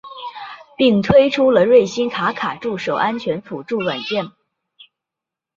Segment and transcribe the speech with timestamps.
[0.75, 4.31] 并推出了瑞星卡卡助手安全辅助软件。